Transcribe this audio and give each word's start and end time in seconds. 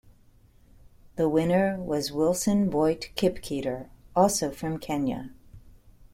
The 1.15 1.29
winner 1.29 1.79
was 1.79 2.11
Wilson 2.11 2.71
Boit 2.71 3.11
Kipketer, 3.15 3.89
also 4.15 4.49
from 4.49 4.79
Kenya. 4.79 5.29